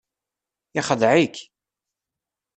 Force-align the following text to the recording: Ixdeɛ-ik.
Ixdeɛ-ik. 0.79 1.35